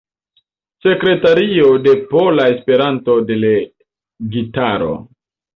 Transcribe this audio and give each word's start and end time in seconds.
Sekretario 0.85 1.67
de 1.87 1.93
Pola 2.13 2.47
Esperanto-Delegitaro. 2.55 4.91